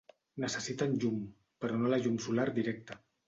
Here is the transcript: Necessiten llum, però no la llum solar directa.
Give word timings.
Necessiten 0.43 0.95
llum, 1.03 1.19
però 1.65 1.77
no 1.83 1.93
la 1.93 2.01
llum 2.07 2.17
solar 2.29 2.47
directa. 2.59 2.99